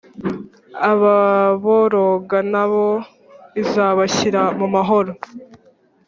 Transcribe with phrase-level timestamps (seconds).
[0.91, 2.87] Ababoroga nabo
[3.61, 5.11] izabashyira mumahoro